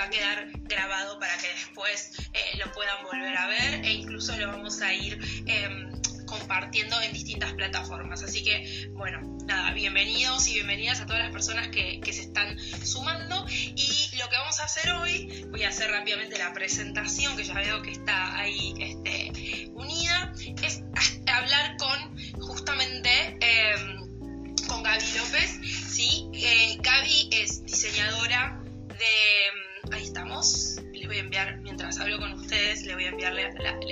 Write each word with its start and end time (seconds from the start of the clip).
va 0.00 0.06
a 0.06 0.10
quedar 0.10 0.46
grabado 0.62 1.18
para 1.18 1.36
que 1.36 1.48
después 1.48 2.12
eh, 2.32 2.56
lo 2.56 2.72
puedan 2.72 3.04
volver 3.04 3.36
a 3.36 3.46
ver 3.48 3.84
e 3.84 3.92
incluso 3.92 4.34
lo 4.38 4.46
vamos 4.46 4.80
a 4.80 4.94
ir 4.94 5.20
em, 5.44 5.92
compartiendo 6.24 6.98
en 7.02 7.12
distintas 7.12 7.52
plataformas. 7.52 8.22
Así 8.22 8.42
que, 8.42 8.88
bueno, 8.92 9.20
nada, 9.44 9.72
bienvenidos 9.72 10.48
y 10.48 10.54
bienvenidas 10.54 11.02
a 11.02 11.06
todas 11.06 11.22
las 11.22 11.32
personas 11.32 11.68
que, 11.68 12.00
se 12.12 12.22
están 12.22 12.58
sumando. 12.82 13.44
Y 13.50 14.16
lo 14.16 14.28
que 14.30 14.36
vamos 14.38 14.58
a 14.60 14.64
hacer 14.64 14.90
hoy, 14.92 15.44
voy 15.50 15.64
a 15.64 15.68
hacer 15.68 15.90
rápidamente 15.90 16.38
la 16.38 16.54
presentación, 16.54 17.36
que 17.36 17.44
ya 17.44 17.52
veo 17.52 17.82
que 17.82 17.90
está 17.90 18.38
ahí 18.38 18.72
este, 18.78 19.68
unida, 19.74 20.32
es 20.62 20.82
hablar 21.26 21.76
con 21.76 22.40
justamente 22.40 23.36
em, 23.42 24.56
con 24.66 24.82
Gaby 24.82 25.12
López. 25.18 25.60
¿sí? 25.90 26.30
Eh, 26.32 26.78
Gaby 26.80 27.28
es 27.32 27.64
diseñadora 27.64 28.62
de... 28.88 29.69
Ahí 29.92 30.04
estamos 30.04 30.80
le 31.00 31.06
voy 31.06 31.16
a 31.16 31.20
enviar, 31.20 31.56
mientras 31.58 31.98
hablo 31.98 32.18
con 32.18 32.32
ustedes, 32.34 32.84
le 32.84 32.94
voy 32.94 33.04
a 33.04 33.08
enviar 33.08 33.32
la, 33.32 33.42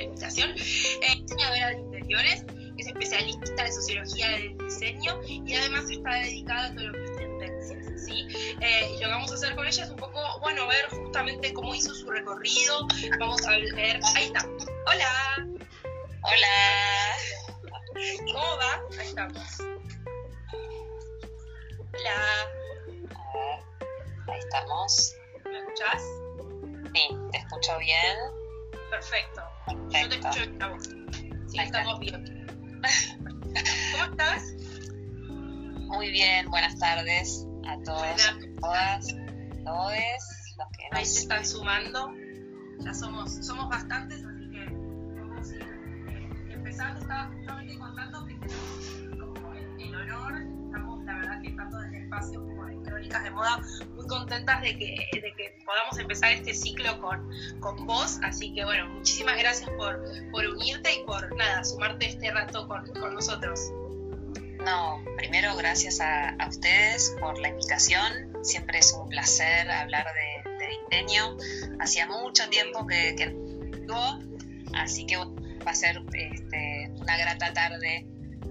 invitación. 0.03 0.51
Eh, 0.51 1.17
diseñadora 1.21 1.69
de 1.69 1.79
interiores, 1.79 2.45
es 2.77 2.87
especialista 2.87 3.67
en 3.67 3.73
sociología 3.73 4.29
del 4.29 4.59
diseño 4.59 5.21
y 5.27 5.55
además 5.55 5.91
está 5.91 6.15
dedicada 6.17 6.67
a 6.67 6.75
todo 6.75 6.89
lo 6.89 6.93
que 6.93 7.05
es 7.05 7.17
tendencias. 7.17 8.05
¿sí? 8.05 8.29
Eh, 8.61 8.91
y 8.91 8.93
lo 8.95 8.99
que 8.99 9.07
vamos 9.07 9.33
a 9.33 9.35
hacer 9.35 9.55
con 9.57 9.67
ella 9.67 9.85
es 9.85 9.91
un 9.91 9.97
poco, 9.97 10.21
bueno, 10.41 10.67
ver 10.69 10.87
justamente 10.91 11.53
cómo 11.55 11.75
hizo 11.75 11.95
su 11.95 12.11
recorrido. 12.11 12.87
Vamos 13.19 13.45
a 13.47 13.51
ver, 13.53 14.01
ahí 14.15 14.25
está. 14.27 14.47
Hola. 14.87 15.49
Hola. 16.23 17.15
¿Cómo 18.33 18.57
va? 18.59 18.83
Ahí 19.01 19.09
estamos. 19.09 19.61
Hola. 21.95 22.51
Ahí 24.29 24.39
estamos. 24.39 25.15
¿Me 25.69 25.75
escuchás? 25.75 26.03
Sí, 26.95 27.17
te 27.31 27.39
escucho 27.39 27.79
bien. 27.79 28.17
Perfecto. 28.91 29.43
Yo 29.91 30.09
te 30.09 30.15
escucho 30.15 30.41
bien 30.41 30.63
a 30.63 30.69
vos. 30.69 30.89
Sí, 31.47 31.59
estamos 31.59 32.01
bien. 32.01 32.47
¿Cómo 33.93 34.05
estás? 34.11 34.55
Muy 35.29 36.11
bien, 36.11 36.49
buenas 36.49 36.79
tardes 36.79 37.47
a 37.67 37.77
todos, 37.83 38.03
a 38.03 38.61
todas, 38.61 39.09
todos 39.63 39.93
los 40.57 40.69
que 40.79 40.85
nos... 40.91 40.99
Ahí 40.99 41.05
se 41.05 41.21
están 41.21 41.45
sumando. 41.45 42.15
Ya 42.79 42.95
somos, 42.95 43.35
somos 43.45 43.69
bastantes, 43.69 44.25
así 44.25 44.51
que 44.51 44.65
vamos 45.21 45.51
a 45.51 45.55
ir 45.55 45.63
eh, 45.63 46.53
empezando. 46.55 47.01
Estaba 47.01 47.31
justamente 47.35 47.79
contando 47.79 48.25
que 48.25 48.35
tenemos 48.37 49.21
como 49.21 49.53
el 49.53 49.95
honor, 49.95 50.33
estamos 50.65 51.05
la 51.05 51.15
verdad 51.19 51.43
que 51.43 51.51
tanto 51.51 51.77
desde 51.79 51.97
el 51.99 52.05
espacio 52.05 52.41
como 52.41 52.65
de 52.65 52.78
Crónicas 52.99 53.23
de 53.23 53.31
Moda 53.31 53.61
muy 53.95 54.07
contentas 54.09 54.61
de 54.61 54.77
que, 54.77 55.09
de 55.13 55.33
que 55.37 55.63
podamos 55.65 55.99
empezar 55.99 56.33
este 56.33 56.53
ciclo 56.53 57.01
con, 57.01 57.31
con 57.61 57.87
vos. 57.87 58.19
Así 58.25 58.53
que 58.53 58.65
bueno, 58.65 58.89
muchísimas 58.89 59.39
gracias 59.39 59.71
por, 59.71 60.03
por 60.33 60.45
unirte 60.47 60.93
y 60.95 61.05
por 61.05 61.35
nada, 61.37 61.63
sumarte 61.65 62.07
este 62.07 62.31
rato 62.33 62.67
con, 62.67 62.87
con 62.95 63.15
nosotros. 63.15 63.61
No, 64.65 65.03
primero 65.17 65.55
gracias 65.57 66.01
a, 66.01 66.31
a, 66.31 66.49
ustedes 66.49 67.15
por 67.21 67.39
la 67.39 67.51
invitación. 67.51 68.33
Siempre 68.43 68.81
es 68.81 68.93
un 68.93 69.09
placer 69.09 69.71
hablar 69.71 70.07
de, 70.13 70.51
de 70.59 70.69
diseño. 71.07 71.37
Hacía 71.79 72.07
mucho 72.07 72.49
tiempo 72.49 72.85
que, 72.87 73.15
que 73.17 73.37
así 74.75 75.07
que 75.07 75.17
va 75.17 75.71
a 75.71 75.75
ser 75.75 76.03
este, 76.15 76.91
una 76.97 77.17
grata 77.17 77.53
tarde 77.53 78.07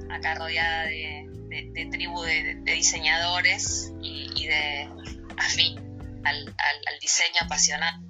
acá 0.10 0.36
rodeada 0.36 0.86
de, 0.86 1.27
de, 1.50 1.88
tribu 1.92 2.22
de, 2.22 2.62
diseñadores 2.66 3.94
y, 4.02 4.48
de 4.48 4.90
afín 5.38 5.78
al, 6.24 6.48
al, 6.48 7.00
diseño 7.02 7.40
apasionado. 7.42 8.02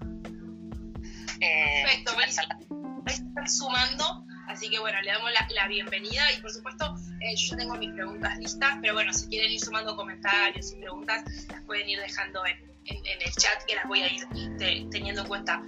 Eh, 1.39 1.83
Perfecto, 1.83 2.11
están 3.05 3.47
sumando, 3.47 4.25
así 4.47 4.69
que 4.69 4.79
bueno, 4.79 4.99
le 5.01 5.11
damos 5.11 5.31
la, 5.31 5.67
bienvenida 5.67 6.23
y 6.37 6.41
por 6.41 6.51
supuesto 6.51 6.95
eh, 7.21 7.35
yo 7.35 7.51
ya 7.51 7.57
tengo 7.57 7.75
mis 7.75 7.93
preguntas 7.93 8.37
listas, 8.39 8.77
pero 8.81 8.93
bueno, 8.93 9.13
si 9.13 9.27
quieren 9.27 9.51
ir 9.51 9.59
sumando 9.59 9.95
comentarios 9.95 10.71
y 10.73 10.75
preguntas, 10.77 11.23
las 11.49 11.61
pueden 11.63 11.87
ir 11.89 11.99
dejando 11.99 12.45
en, 12.45 12.57
en, 12.85 13.21
el 13.21 13.31
chat 13.33 13.63
que 13.67 13.75
las 13.75 13.85
voy 13.87 14.01
a 14.01 14.11
ir 14.11 14.25
teniendo 14.89 15.21
en 15.21 15.27
cuenta. 15.27 15.61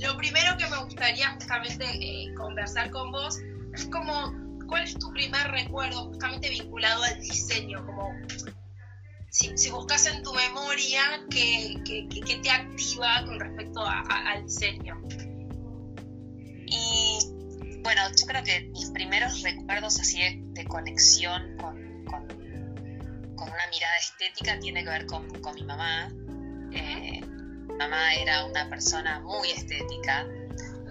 Lo 0.00 0.16
primero 0.16 0.56
que 0.56 0.66
me 0.66 0.78
gustaría 0.78 1.30
justamente 1.30 1.84
eh, 1.84 2.34
conversar 2.34 2.90
con 2.90 3.12
vos 3.12 3.38
es 3.72 3.86
como 3.86 4.41
¿cuál 4.72 4.84
es 4.84 4.98
tu 4.98 5.12
primer 5.12 5.50
recuerdo 5.50 6.06
justamente 6.06 6.48
vinculado 6.48 7.02
al 7.02 7.20
diseño? 7.20 7.84
Como 7.84 8.10
si, 9.28 9.52
si 9.58 9.70
buscas 9.70 10.06
en 10.06 10.22
tu 10.22 10.32
memoria, 10.32 11.02
¿qué, 11.30 12.08
te 12.42 12.50
activa 12.50 13.22
con 13.26 13.38
respecto 13.38 13.84
al 13.84 14.42
diseño? 14.44 14.98
Y 16.66 17.18
bueno, 17.82 18.00
yo 18.18 18.26
creo 18.26 18.42
que 18.42 18.62
mis 18.72 18.90
primeros 18.92 19.42
recuerdos 19.42 20.00
así 20.00 20.40
de, 20.54 20.64
conexión 20.64 21.54
con, 21.58 22.04
con, 22.06 22.22
una 22.22 23.66
mirada 23.70 23.96
estética 24.00 24.58
tiene 24.58 24.84
que 24.84 24.88
ver 24.88 25.04
con, 25.04 25.26
mi 25.54 25.64
mamá. 25.64 26.08
Eh, 26.72 27.20
mi 27.20 27.74
mamá 27.76 28.14
era 28.14 28.46
una 28.46 28.70
persona 28.70 29.20
muy 29.20 29.50
estética 29.50 30.26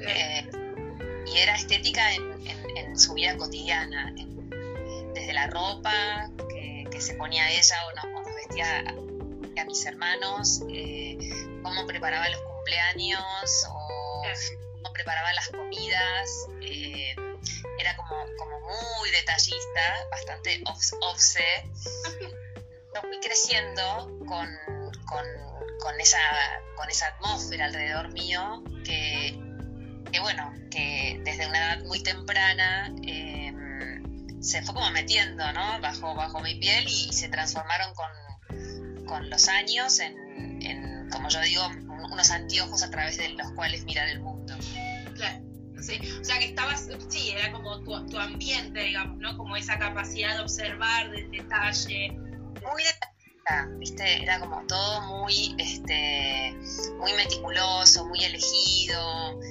eh, 0.08 0.48
y 1.25 1.38
era 1.40 1.56
estética 1.56 2.13
en 2.13 2.31
en 2.75 2.97
su 2.97 3.13
vida 3.13 3.37
cotidiana, 3.37 4.13
desde 5.13 5.33
la 5.33 5.47
ropa 5.47 6.29
que, 6.49 7.01
se 7.01 7.15
ponía 7.15 7.49
ella 7.49 7.75
o, 7.87 7.95
no, 7.95 8.21
nos 8.21 8.35
vestía 8.35 8.79
a, 9.57 9.65
mis 9.65 9.85
hermanos, 9.87 10.61
eh, 10.69 11.17
cómo 11.63 11.87
preparaba 11.87 12.29
los 12.29 12.39
cumpleaños 12.41 13.65
o 13.69 14.21
cómo 14.83 14.93
preparaba 14.93 15.33
las 15.33 15.49
comidas. 15.49 16.47
Eh, 16.61 17.15
era 17.79 17.95
como, 17.95 18.15
muy 18.61 19.11
detallista, 19.11 20.07
bastante. 20.11 20.61
Yo 22.93 23.01
fui 23.01 23.19
creciendo 23.19 24.11
con, 24.27 24.47
con, 25.79 25.99
esa, 25.99 26.19
con 26.75 26.89
esa 26.89 27.07
atmósfera 27.07 27.65
alrededor 27.65 28.09
mío 28.09 28.63
que, 28.83 29.39
que 30.11 30.19
bueno, 30.19 30.53
que 30.69 31.21
muy 31.91 32.02
temprana 32.03 32.90
em, 33.03 34.41
se 34.41 34.62
fue 34.62 34.74
como 34.74 34.90
metiendo, 34.91 35.44
¿no? 35.52 35.81
Bajo, 35.81 36.16
bajo 36.16 36.40
mi 36.40 36.56
piel 36.56 36.85
y, 36.88 37.12
se 37.12 37.28
transformaron 37.28 37.94
con, 37.96 39.06
con 39.06 39.29
los 39.29 39.50
años 39.50 40.00
en, 40.00 41.09
como 41.12 41.28
yo 41.28 41.41
digo, 41.41 41.68
unos 42.09 42.31
anteojos 42.31 42.81
a 42.84 42.90
través 42.90 43.18
de 43.18 43.28
los 43.34 43.51
cuales 43.51 43.84
mirar 43.84 44.07
el 44.07 44.22
mundo. 44.22 44.56
Claro. 45.16 45.44
Sí, 45.81 46.00
o 46.22 46.24
sea 46.24 46.40
que 46.40 46.46
estabas, 46.46 46.88
sí, 47.09 47.31
era 47.31 47.51
como 47.51 47.81
tu, 47.81 48.06
tu, 48.06 48.18
ambiente, 48.18 48.80
digamos, 48.84 49.18
¿no? 49.18 49.35
Como 49.35 49.57
esa 49.57 49.78
capacidad 49.78 50.35
de 50.35 50.44
observar, 50.44 51.12
de 51.12 51.28
detalle. 51.28 52.12
Muy 52.12 52.84
detallista, 52.84 53.68
¿viste? 53.80 54.24
Era 54.24 54.40
como 54.40 54.66
todo 54.68 55.01
muy, 55.01 55.56
este, 55.57 56.56
muy 57.00 57.12
meticuloso, 57.13 58.06
muy 58.06 58.24
elegido 58.24 59.41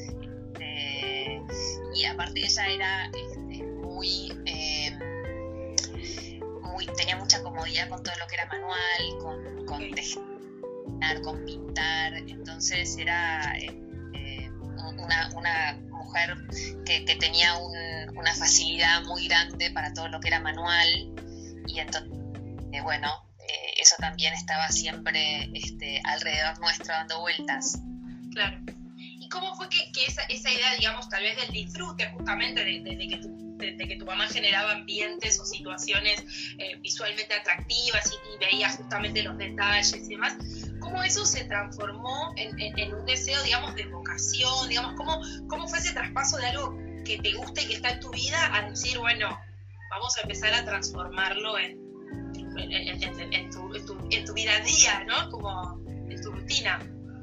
y 1.95 2.05
aparte 2.05 2.41
ella 2.45 2.67
era 2.67 3.07
este, 3.07 3.65
muy, 3.65 4.33
em, 4.47 4.99
muy, 6.63 6.87
tenía 6.97 7.17
mucha 7.17 7.43
comodidad 7.43 7.89
con 7.89 8.03
todo 8.03 8.15
lo 8.19 8.27
que 8.27 8.35
era 8.35 8.47
manual, 8.47 9.19
con, 9.21 9.67
con 9.67 9.91
tejer, 9.93 10.23
con 11.23 11.45
pintar, 11.45 12.15
entonces 12.15 12.97
era 12.99 13.57
eh, 13.59 13.71
eh, 14.15 14.51
una, 15.37 15.79
mujer 15.91 16.37
que, 16.85 17.01
tenía 17.19 17.57
una 17.57 18.35
facilidad 18.35 19.03
muy 19.05 19.29
grande 19.29 19.71
para 19.71 19.93
todo 19.93 20.09
lo 20.09 20.21
que 20.21 20.29
era 20.29 20.41
manual 20.41 20.89
y 21.67 21.79
entonces, 21.79 22.13
eh, 22.73 22.81
bueno, 22.83 23.09
eso 23.77 23.97
también 23.99 24.35
estaba 24.35 24.69
siempre 24.69 25.51
este, 25.55 26.01
alrededor 26.05 26.59
nuestro 26.61 26.93
dando 26.93 27.21
vueltas. 27.21 27.81
Claro 28.33 28.61
cómo 29.31 29.55
fue 29.55 29.69
que, 29.69 30.05
esa, 30.07 30.23
esa, 30.25 30.51
idea, 30.51 30.75
digamos, 30.77 31.09
tal 31.09 31.23
vez 31.23 31.37
del 31.37 31.51
disfrute 31.53 32.11
justamente 32.11 32.65
de, 32.65 32.83
que, 32.83 33.17
tu, 33.19 33.57
que 33.59 33.97
tu 33.97 34.05
mamá 34.05 34.27
generaba 34.29 34.73
ambientes 34.73 35.39
o 35.41 35.45
situaciones 35.45 36.23
eh, 36.59 36.77
visualmente 36.81 37.33
atractivas 37.33 38.13
y, 38.13 38.39
veía 38.39 38.71
justamente 38.71 39.23
los 39.23 39.37
detalles 39.39 39.95
y 39.95 40.09
demás, 40.09 40.35
cómo 40.81 41.03
eso 41.03 41.25
se 41.25 41.45
transformó 41.45 42.33
en, 42.37 42.95
un 42.95 43.05
deseo, 43.05 43.43
digamos, 43.43 43.75
de 43.75 43.87
vocación, 43.87 44.69
digamos, 44.69 44.95
cómo, 44.97 45.21
cómo 45.49 45.69
fue 45.69 45.79
ese 45.79 45.93
traspaso 45.93 46.39
de 46.39 46.47
algo 46.47 46.77
que 47.05 47.19
te 47.19 47.33
guste 47.35 47.63
y 47.63 47.69
que 47.69 47.75
está 47.75 47.91
en 47.91 48.01
tu 48.01 48.11
vida 48.11 48.55
a 48.55 48.69
decir, 48.69 48.99
bueno, 48.99 49.39
vamos 49.91 50.17
a 50.17 50.23
empezar 50.23 50.55
a 50.55 50.65
transformarlo 50.65 51.59
en, 51.59 51.79
en, 52.57 53.51
tu, 53.51 53.71
en 54.11 54.25
tu 54.25 54.35
vida 54.35 54.57
a 54.57 54.61
día, 54.61 55.05
¿no? 55.07 55.31
Como 55.31 55.81
en 56.09 56.21
tu 56.21 56.33
rutina 56.33 56.81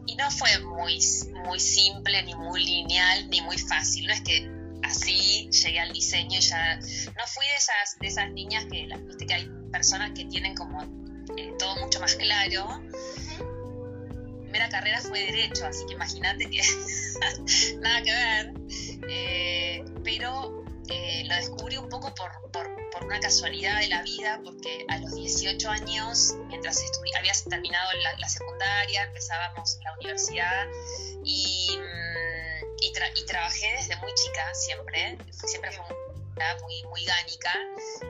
y 0.07 0.15
no 0.15 0.31
fue 0.31 0.57
muy, 0.59 0.99
muy 1.45 1.59
simple, 1.59 2.23
ni 2.23 2.33
muy 2.33 2.63
lineal, 2.63 3.29
ni 3.29 3.41
muy 3.41 3.57
fácil. 3.57 4.07
No 4.07 4.13
es 4.13 4.21
que 4.21 4.49
así 4.83 5.49
llegué 5.51 5.79
al 5.79 5.91
diseño 5.91 6.39
y 6.39 6.41
ya. 6.41 6.77
No 6.77 7.27
fui 7.27 7.45
de 7.45 7.55
esas, 7.55 7.99
de 7.99 8.07
esas 8.07 8.31
niñas 8.31 8.65
que, 8.71 8.87
viste 9.05 9.25
que 9.25 9.33
hay 9.33 9.49
personas 9.71 10.11
que 10.15 10.25
tienen 10.25 10.55
como 10.55 10.81
eh, 11.37 11.53
todo 11.59 11.75
mucho 11.75 11.99
más 11.99 12.15
claro. 12.15 12.81
primera 14.43 14.69
carrera 14.69 15.01
fue 15.01 15.19
Derecho, 15.19 15.65
así 15.65 15.85
que 15.85 15.93
imagínate 15.93 16.49
que 16.49 16.61
nada 17.81 18.01
que 18.01 18.11
ver. 18.11 18.53
Eh, 19.09 19.85
pero 20.03 20.63
eh, 20.89 21.25
lo 21.27 21.35
descubrí 21.35 21.77
un 21.77 21.89
poco 21.89 22.13
por, 22.15 22.66
una 23.07 23.19
casualidad 23.21 23.79
de 23.79 23.87
la 23.87 24.01
vida, 24.03 24.41
porque 24.43 24.85
a 24.89 24.97
los 24.99 25.15
18 25.15 25.69
años, 25.69 26.35
mientras 26.47 26.77
había 27.17 27.31
terminado 27.49 27.89
la, 28.19 28.27
secundaria, 28.27 29.03
empezábamos 29.03 29.79
la 29.83 29.93
universidad 29.93 30.67
y, 31.23 31.77
mm, 31.77 33.15
y, 33.15 33.25
trabajé 33.25 33.67
desde 33.77 33.95
muy 33.97 34.13
chica 34.13 34.53
siempre, 34.53 35.17
siempre 35.31 35.71
fue 35.71 35.85
muy, 36.61 36.83
muy 36.89 37.03
gánica 37.05 37.53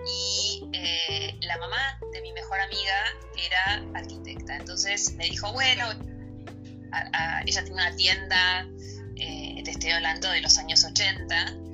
y 0.06 0.70
eh, 0.74 1.38
la 1.42 1.58
mamá 1.58 2.00
de 2.12 2.22
mi 2.22 2.34
mejor 2.34 2.60
amiga 2.60 3.16
era 3.38 3.84
arquitecta, 3.94 4.58
entonces 4.58 5.14
me 5.14 5.26
dijo, 5.26 5.54
bueno, 5.54 5.92
ella 7.46 7.64
tiene 7.64 7.74
una 7.74 7.96
tienda, 7.96 8.68
eh, 9.16 9.62
te 9.64 9.72
estoy 9.72 9.92
hablando 9.92 10.30
de 10.30 10.42
los 10.42 10.58
años 10.58 10.84
80, 10.84 11.67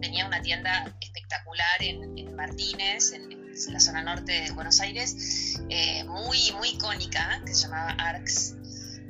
tenía 0.00 0.26
una 0.26 0.40
tienda 0.42 0.94
espectacular 1.00 1.82
en, 1.82 2.34
Martínez, 2.34 3.12
en, 3.12 3.36
la 3.72 3.80
zona 3.80 4.02
norte 4.02 4.32
de 4.32 4.50
Buenos 4.50 4.80
Aires, 4.80 5.58
eh, 5.70 6.04
muy, 6.04 6.52
muy 6.58 6.68
icónica, 6.70 7.40
que 7.46 7.54
se 7.54 7.62
llamaba 7.62 7.92
Arcs. 7.92 8.54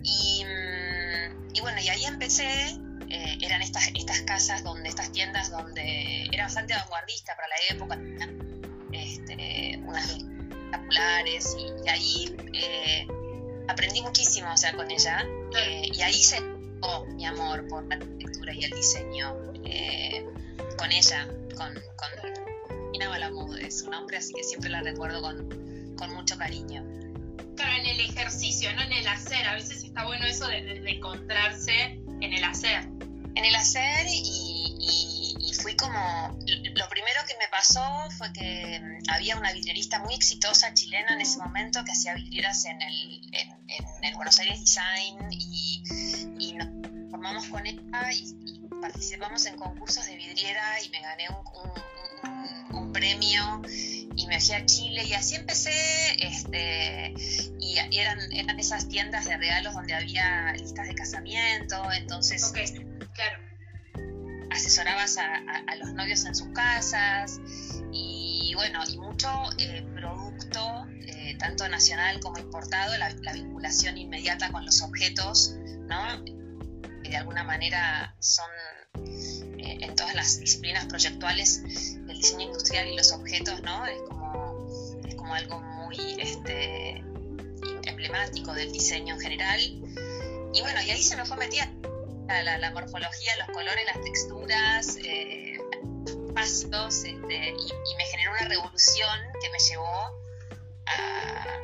Y, 0.04 0.44
mm, 0.44 1.60
bueno, 1.60 1.80
y 1.80 1.88
ahí 1.88 2.04
empecé 2.04 2.78
eh, 3.08 3.38
eran 3.40 3.62
estas, 3.62 3.88
estas 3.94 4.20
casas 4.22 4.62
donde, 4.62 4.88
estas 4.88 5.10
tiendas 5.10 5.50
donde 5.50 6.28
era 6.32 6.44
bastante 6.44 6.74
vanguardista 6.74 7.36
para 7.36 7.48
la 7.48 7.56
época, 7.70 7.98
este, 8.92 9.80
unas 9.84 10.10
espectaculares 10.10 11.56
y, 11.58 11.88
ahí 11.88 12.36
eh, 12.52 13.06
aprendí 13.68 14.00
muchísimo 14.02 14.52
o 14.52 14.56
sea, 14.56 14.74
con 14.74 14.90
ella. 14.90 15.26
Y 15.92 16.02
ahí 16.02 16.22
se 16.22 16.38
oh, 16.82 17.06
mi 17.06 17.26
amor 17.26 17.66
por 17.68 17.84
la 17.86 17.96
arquitectura 17.96 18.52
y 18.54 18.64
el 18.64 18.70
diseño 18.72 19.52
con 20.78 20.92
ella, 20.92 21.26
con, 21.56 21.74
con 21.74 22.94
Ina 22.94 23.08
Balamud, 23.08 23.58
es 23.58 23.82
un 23.82 23.90
nombre, 23.90 24.18
así 24.18 24.32
que 24.34 24.44
siempre 24.44 24.70
la 24.70 24.82
recuerdo 24.82 25.20
con, 25.22 25.94
con 25.96 26.14
mucho 26.14 26.36
cariño. 26.38 26.84
Claro, 27.56 27.72
en 27.80 27.86
el 27.86 28.00
ejercicio, 28.00 28.72
no 28.74 28.82
en 28.82 28.92
el 28.92 29.08
hacer. 29.08 29.46
A 29.46 29.54
veces 29.54 29.82
está 29.82 30.04
bueno 30.04 30.26
eso 30.26 30.46
de, 30.46 30.82
encontrarse 30.90 32.00
en 32.20 32.32
el 32.32 32.44
hacer. 32.44 32.82
En 33.34 33.44
el 33.44 33.54
hacer 33.54 34.06
y, 34.08 34.76
y, 35.40 35.54
fui 35.54 35.74
como... 35.74 36.38
Lo 36.46 36.88
primero 36.88 37.20
que 37.26 37.34
me 37.38 37.48
pasó 37.50 37.82
fue 38.18 38.30
que 38.32 38.78
mm, 38.78 39.10
había 39.10 39.36
una 39.36 39.52
vidrierista 39.52 39.98
muy 40.00 40.14
exitosa 40.14 40.72
chilena 40.74 41.14
en 41.14 41.22
ese 41.22 41.38
momento 41.38 41.82
que 41.84 41.92
hacía 41.92 42.14
vidrieras 42.14 42.66
en 42.66 42.80
el, 42.82 43.20
en, 43.32 44.04
el 44.04 44.14
Buenos 44.14 44.38
Aires 44.38 44.60
Design 44.60 45.16
y, 45.30 45.82
y 46.38 46.52
nos 46.52 46.68
formamos 47.10 47.46
con 47.46 47.66
ella 47.66 48.12
y, 48.12 48.55
participamos 48.80 49.46
en 49.46 49.56
concursos 49.56 50.06
de 50.06 50.16
vidriera 50.16 50.82
y 50.82 50.88
me 50.90 51.00
gané 51.00 51.26
un, 51.28 52.76
un, 52.76 52.92
premio 52.92 53.62
y 54.16 54.26
me 54.26 54.40
fui 54.40 54.54
a 54.54 54.64
Chile 54.64 55.04
y 55.04 55.12
así 55.12 55.34
empecé, 55.34 55.70
este, 56.18 57.14
y 57.60 57.76
eran, 57.92 58.32
eran 58.32 58.58
esas 58.58 58.88
tiendas 58.88 59.26
de 59.26 59.36
regalos 59.36 59.74
donde 59.74 59.94
había 59.94 60.52
listas 60.54 60.88
de 60.88 60.94
casamiento, 60.94 61.92
entonces 61.92 62.52
claro. 62.52 63.42
asesorabas 64.50 65.18
a, 65.18 65.76
los 65.76 65.92
novios 65.92 66.24
en 66.24 66.34
sus 66.34 66.48
casas 66.48 67.38
y 67.92 68.52
bueno, 68.54 68.80
y 68.88 68.98
mucho 68.98 69.28
eh, 69.58 69.86
producto, 69.94 70.86
eh, 71.06 71.36
tanto 71.38 71.68
nacional 71.68 72.20
como 72.20 72.38
importado, 72.38 72.96
la, 72.96 73.10
la, 73.10 73.32
vinculación 73.34 73.98
inmediata 73.98 74.50
con 74.50 74.64
los 74.64 74.80
objetos, 74.80 75.56
¿no? 75.86 76.45
De 77.08 77.16
alguna 77.16 77.44
manera 77.44 78.14
son 78.20 78.50
eh, 79.58 79.78
en 79.80 79.94
todas 79.94 80.14
las 80.14 80.40
disciplinas 80.40 80.86
proyectuales 80.86 81.62
el 81.64 82.16
diseño 82.16 82.46
industrial 82.46 82.88
y 82.88 82.96
los 82.96 83.12
objetos, 83.12 83.60
¿no? 83.62 83.86
Es 83.86 84.00
como, 84.02 84.66
es 85.06 85.14
como 85.14 85.34
algo 85.34 85.60
muy 85.60 86.16
este, 86.18 87.02
emblemático 87.84 88.52
del 88.52 88.72
diseño 88.72 89.14
en 89.14 89.20
general. 89.20 89.60
Y 89.60 90.60
bueno, 90.60 90.80
y 90.82 90.90
ahí 90.90 91.02
se 91.02 91.16
me 91.16 91.24
fue 91.24 91.36
metida 91.36 91.70
la, 92.28 92.58
la, 92.58 92.70
morfología, 92.70 93.36
los 93.38 93.48
colores, 93.48 93.84
las 93.86 94.00
texturas, 94.02 94.96
eh, 95.04 95.58
básicos, 96.32 97.04
este, 97.04 97.54
y, 97.54 97.96
me 97.96 98.04
generó 98.04 98.32
una 98.32 98.48
revolución 98.48 99.18
que 99.40 99.50
me 99.50 99.58
llevó 99.58 100.20
a, 100.86 101.62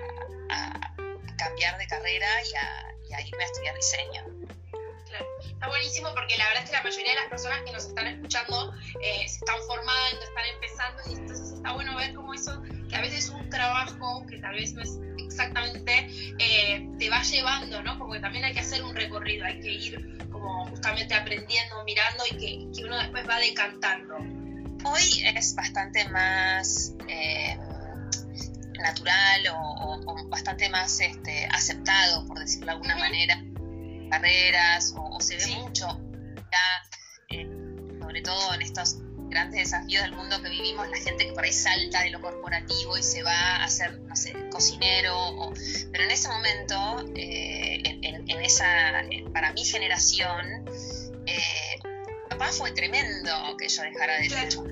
cambiar 1.36 1.76
de 1.78 1.86
carrera 1.88 2.28
y 2.44 3.14
a 3.14 3.20
irme 3.20 3.42
a 3.42 3.46
estudiar 3.46 3.74
diseño. 3.74 4.41
Está 5.62 5.70
buenísimo 5.70 6.08
porque 6.12 6.36
la 6.38 6.48
verdad 6.48 6.64
es 6.64 6.70
que 6.70 6.76
la 6.76 6.82
mayoría 6.82 7.10
de 7.10 7.20
las 7.20 7.28
personas 7.28 7.62
que 7.64 7.70
nos 7.70 7.84
están 7.84 8.06
escuchando 8.08 8.74
eh, 9.00 9.28
se 9.28 9.36
están 9.36 9.62
formando, 9.64 10.20
están 10.20 10.44
empezando 10.54 11.02
y 11.08 11.12
entonces 11.20 11.52
está 11.52 11.72
bueno 11.72 11.96
ver 11.96 12.14
cómo 12.14 12.34
eso, 12.34 12.60
que 12.88 12.96
a 12.96 13.00
veces 13.00 13.28
un 13.28 13.48
trabajo 13.48 14.26
que 14.28 14.38
tal 14.38 14.56
vez 14.56 14.72
no 14.74 14.82
es 14.82 14.98
exactamente, 15.24 16.10
eh, 16.40 16.88
te 16.98 17.08
va 17.08 17.22
llevando, 17.22 17.80
¿no? 17.80 17.96
Porque 17.96 18.18
también 18.18 18.44
hay 18.44 18.54
que 18.54 18.58
hacer 18.58 18.82
un 18.82 18.92
recorrido, 18.96 19.44
hay 19.44 19.60
que 19.60 19.70
ir 19.70 20.18
como 20.32 20.66
justamente 20.66 21.14
aprendiendo, 21.14 21.84
mirando 21.84 22.24
y 22.28 22.36
que, 22.38 22.76
que 22.76 22.84
uno 22.84 22.98
después 22.98 23.28
va 23.28 23.38
decantando. 23.38 24.16
Hoy 24.84 25.22
es 25.36 25.54
bastante 25.54 26.08
más... 26.08 26.92
Eh, 27.06 27.56
natural 28.80 29.46
o, 29.54 30.28
bastante 30.28 30.68
más 30.70 30.98
este, 30.98 31.46
aceptado, 31.52 32.26
por 32.26 32.40
decirlo 32.40 32.66
de 32.66 32.72
alguna 32.72 32.96
manera, 32.96 33.44
carreras 34.12 34.94
o, 34.96 35.18
se 35.20 35.36
ve 35.36 35.46
mucho 35.56 35.86
eh, 37.30 37.48
sobre 37.98 38.20
todo 38.20 38.54
en 38.54 38.62
estos 38.62 38.98
grandes 39.30 39.60
desafíos 39.60 40.02
del 40.02 40.12
mundo 40.12 40.42
que 40.42 40.50
vivimos, 40.50 40.86
la 40.90 40.98
gente 40.98 41.26
que 41.26 41.32
por 41.32 41.44
ahí 41.44 41.52
salta 41.52 42.02
de 42.02 42.10
lo 42.10 42.20
corporativo 42.20 42.98
y 42.98 43.02
se 43.02 43.22
va 43.22 43.64
a 43.64 43.68
no 44.06 44.14
sé, 44.14 44.34
cocinero, 44.50 45.54
pero 45.90 46.04
en 46.04 46.10
ese 46.10 46.28
momento, 46.28 47.06
eh, 47.16 47.80
en, 48.02 48.42
esa, 48.42 48.66
para 49.32 49.54
mi 49.54 49.64
generación, 49.64 50.66
eh, 51.24 51.80
papá 52.28 52.48
fue 52.52 52.72
tremendo 52.72 53.56
que 53.56 53.68
yo 53.68 53.82
dejara 53.82 54.18
de 54.18 54.26
hecho. 54.26 54.62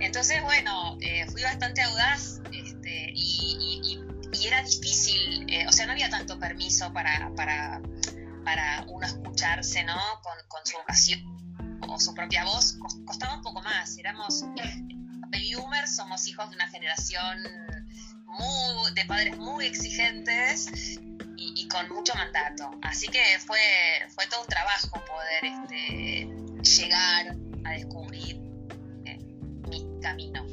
entonces, 0.00 0.42
bueno, 0.42 0.98
fui 1.30 1.42
bastante 1.42 1.82
audaz 1.82 2.40
este, 2.52 3.12
y 3.14 3.80
y 3.84 3.99
era 4.46 4.62
difícil, 4.62 5.46
eh, 5.48 5.66
o 5.66 5.72
sea, 5.72 5.86
no 5.86 5.92
había 5.92 6.10
tanto 6.10 6.38
permiso 6.38 6.92
para, 6.92 7.30
para, 7.34 7.80
para 8.44 8.84
uno 8.88 9.06
escucharse, 9.06 9.84
¿no? 9.84 9.98
Con, 10.22 10.60
su 10.64 10.76
vocación 10.76 11.20
o 11.88 11.98
su 11.98 12.14
propia 12.14 12.44
voz, 12.44 12.78
costaba 13.06 13.34
un 13.34 13.42
poco 13.42 13.62
más. 13.62 13.96
Éramos 13.98 14.44
baby 15.30 15.54
boomers, 15.54 15.96
somos 15.96 16.26
hijos 16.26 16.48
de 16.50 16.56
una 16.56 16.68
generación 16.68 17.38
muy, 18.26 18.92
de 18.94 19.04
padres 19.06 19.36
muy 19.38 19.66
exigentes 19.66 20.98
y, 21.36 21.68
con 21.68 21.88
mucho 21.88 22.14
mandato. 22.14 22.70
Así 22.82 23.08
que 23.08 23.22
fue, 23.38 23.58
fue 24.14 24.26
todo 24.26 24.42
un 24.42 24.48
trabajo 24.48 25.02
poder 25.04 25.44
este, 25.44 26.28
llegar 26.62 27.36
a 27.64 27.70
descubrir 27.70 28.40
eh, 29.06 29.18
mi 29.68 30.00
camino. 30.02 30.44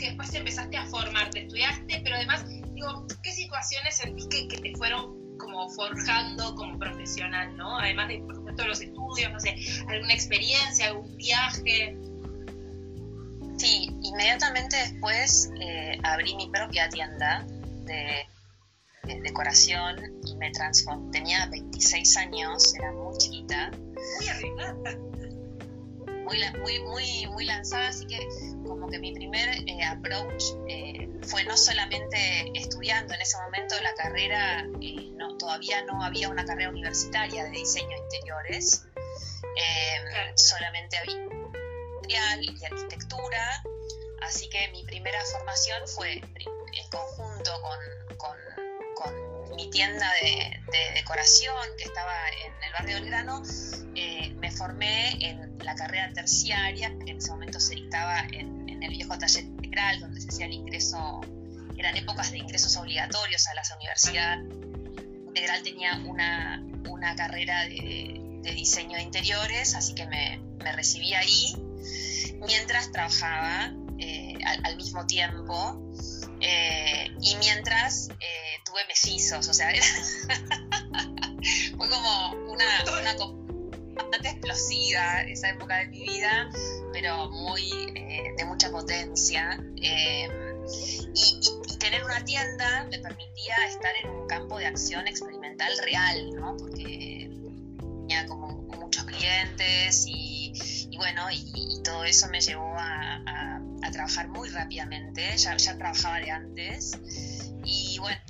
Que 0.00 0.06
después 0.06 0.34
empezaste 0.34 0.76
a 0.76 0.86
formarte? 0.86 1.42
Estudiaste, 1.42 2.00
pero 2.02 2.16
además, 2.16 2.44
digo, 2.48 3.06
¿qué 3.22 3.32
situaciones 3.32 3.96
sentís 3.96 4.26
que, 4.26 4.46
te 4.48 4.74
fueron 4.76 5.36
como 5.38 5.68
forjando 5.70 6.54
como 6.54 6.78
profesional, 6.78 7.56
¿no? 7.56 7.78
Además 7.78 8.08
de, 8.08 8.18
por 8.20 8.34
supuesto, 8.34 8.66
los 8.66 8.80
estudios, 8.80 9.32
no 9.32 9.40
sé, 9.40 9.54
alguna 9.88 10.14
experiencia, 10.14 10.88
algún 10.88 11.16
viaje. 11.16 11.96
Sí, 13.58 13.90
inmediatamente 14.02 14.76
después 14.76 15.50
eh, 15.60 15.98
abrí 16.02 16.34
mi 16.34 16.50
propia 16.50 16.88
tienda 16.88 17.46
de, 17.84 18.26
decoración 19.22 19.96
y 20.24 20.36
me 20.36 20.50
transformé. 20.50 21.10
Tenía 21.10 21.46
26 21.46 22.16
años, 22.16 22.74
era 22.74 22.92
muy 22.92 23.16
chiquita. 23.18 23.70
Muy 24.18 24.28
arreglada. 24.28 25.09
Muy, 26.30 26.38
muy, 26.60 26.78
muy, 26.84 27.26
muy 27.26 27.44
lanzada, 27.44 27.88
así 27.88 28.06
que 28.06 28.20
como 28.64 28.88
que 28.88 29.00
mi 29.00 29.12
primer 29.12 29.48
eh, 29.66 29.82
approach 29.84 30.44
eh, 30.68 31.08
fue 31.22 31.42
no 31.42 31.56
solamente 31.56 32.52
estudiando 32.54 33.14
en 33.14 33.20
ese 33.20 33.36
momento 33.38 33.74
la 33.82 33.92
carrera, 33.94 34.64
eh, 34.80 35.10
no, 35.16 35.36
todavía 35.38 35.82
no 35.86 36.00
había 36.04 36.28
una 36.28 36.44
carrera 36.44 36.70
universitaria 36.70 37.42
de 37.42 37.50
diseño 37.50 37.88
de 37.88 37.96
interiores, 38.04 38.86
solamente 40.36 40.98
había 40.98 41.30
y 42.40 42.64
arquitectura, 42.64 43.62
así 44.22 44.48
que 44.50 44.68
mi 44.68 44.84
primera 44.84 45.18
formación 45.32 45.88
fue 45.88 46.12
en 46.12 46.90
conjunto 46.90 47.60
con, 47.60 48.16
con, 48.18 48.36
mi 49.60 49.70
tienda 49.70 50.10
de, 50.22 50.60
decoración 50.94 51.54
que 51.76 51.84
estaba 51.84 52.14
en 52.28 52.52
el 52.66 52.72
barrio 52.72 52.94
del 52.96 53.06
Grano, 53.06 53.42
me 54.40 54.50
formé 54.50 55.24
en 55.24 55.58
la 55.58 55.74
carrera 55.74 56.10
terciaria, 56.14 56.88
que 57.04 57.10
en 57.10 57.18
ese 57.18 57.30
momento 57.30 57.60
se 57.60 57.74
dictaba 57.74 58.20
en 58.32 58.82
el 58.82 58.90
viejo 58.90 59.18
taller 59.18 59.44
integral, 59.44 60.00
donde 60.00 60.20
se 60.20 60.28
hacía 60.28 60.46
el 60.46 60.52
ingreso 60.52 61.20
eran 61.80 61.96
épocas 61.96 62.30
de 62.30 62.38
ingresos 62.38 62.76
obligatorios 62.76 63.46
a 63.48 63.54
la 63.54 63.62
universidad. 63.76 64.38
Integral 65.28 65.62
tenía 65.62 65.96
una, 66.06 66.62
una 66.88 67.16
carrera 67.16 67.64
de, 67.64 68.42
diseño 68.54 68.96
de 68.96 69.02
interiores, 69.02 69.74
así 69.74 69.94
que 69.94 70.06
me, 70.06 70.38
me 70.62 70.72
recibí 70.72 71.14
ahí 71.14 71.54
mientras 72.46 72.92
trabajaba 72.92 73.72
eh, 73.98 74.34
al, 74.64 74.76
mismo 74.76 75.06
tiempo 75.06 75.89
eh, 76.40 77.08
y 77.20 77.36
mientras 77.36 78.08
eh, 78.20 78.58
tuve 78.64 78.84
mesizos, 78.88 79.48
o 79.48 79.54
sea, 79.54 79.70
fue 81.76 81.88
como 81.88 82.30
una, 82.50 82.64
una 82.98 83.14
bastante 83.94 84.28
explosiva 84.28 85.22
esa 85.22 85.50
época 85.50 85.78
de 85.78 85.86
mi 85.88 86.02
vida, 86.02 86.48
pero 86.92 87.30
muy 87.30 87.92
de 88.36 88.44
mucha 88.46 88.70
potencia. 88.70 89.58
Y, 89.76 90.26
tener 91.80 92.04
una 92.04 92.22
tienda 92.24 92.86
me 92.90 92.98
permitía 92.98 93.56
estar 93.66 93.90
en 94.04 94.10
un 94.10 94.28
campo 94.28 94.58
de 94.58 94.66
acción 94.66 95.08
experimental 95.08 95.72
real, 95.82 96.30
¿no? 96.36 96.56
Porque 96.56 97.30
tenía 97.78 98.26
como 98.26 98.50
muchos 98.78 99.04
clientes 99.04 100.04
y, 100.06 100.52
bueno, 100.96 101.28
y, 101.32 101.80
todo 101.82 102.04
eso 102.04 102.28
me 102.28 102.40
llevó 102.40 102.74
a, 102.76 103.59
trabajar 103.90 104.28
muy 104.28 104.48
rápidamente, 104.50 105.36
ya, 105.36 105.56
ya 105.56 105.76
trabajaba 105.76 106.18
de 106.18 106.30
antes 106.30 106.98
y 107.64 107.98
bueno. 107.98 108.20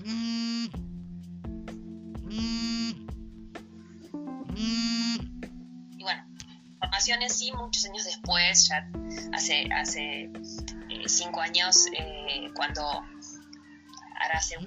Y 5.96 6.02
bueno, 6.02 6.24
formación 6.78 7.22
en 7.22 7.30
sí, 7.30 7.52
muchos 7.52 7.84
años 7.86 8.04
después, 8.04 8.68
ya 8.68 8.88
hace, 9.32 9.68
hace 9.72 10.30
eh, 10.88 11.08
cinco 11.08 11.40
años, 11.40 11.86
eh, 11.98 12.48
cuando 12.54 12.82
ahora 12.82 14.34
hace 14.34 14.56
un 14.58 14.66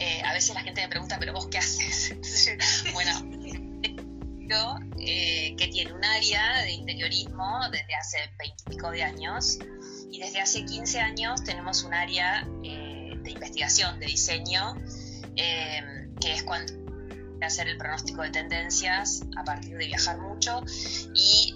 eh, 0.00 0.22
a 0.24 0.32
veces 0.32 0.54
la 0.54 0.60
gente 0.60 0.80
me 0.80 0.88
pregunta, 0.88 1.16
pero 1.18 1.32
vos 1.32 1.48
qué 1.48 1.58
haces? 1.58 2.14
bueno, 2.94 3.37
eh, 4.98 5.54
que 5.56 5.68
tiene 5.68 5.92
un 5.92 6.04
área 6.04 6.62
de 6.62 6.72
interiorismo 6.72 7.60
desde 7.70 7.94
hace 7.94 8.18
20 8.38 8.56
y 8.66 8.70
pico 8.70 8.90
de 8.90 9.02
años. 9.02 9.58
Y 10.10 10.20
desde 10.20 10.40
hace 10.40 10.64
15 10.64 11.00
años 11.00 11.44
tenemos 11.44 11.84
un 11.84 11.94
área 11.94 12.46
eh, 12.64 13.14
de 13.22 13.30
investigación, 13.30 13.98
de 14.00 14.06
diseño, 14.06 14.76
que 15.34 16.34
es 16.34 16.42
cuando 16.42 16.72
hacer 17.42 17.68
el 17.68 17.78
pronóstico 17.78 18.22
de 18.22 18.30
tendencias 18.30 19.22
a 19.36 19.44
partir 19.44 19.76
de 19.76 19.86
viajar 19.86 20.18
mucho. 20.18 20.62
Y 21.14 21.54